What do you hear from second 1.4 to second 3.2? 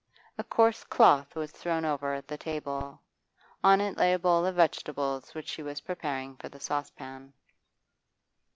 thrown over the table;